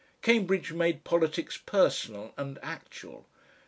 Cambridge 0.23 0.71
made 0.73 1.03
politics 1.03 1.57
personal 1.63 2.33
and 2.35 2.57
actual. 2.63 3.27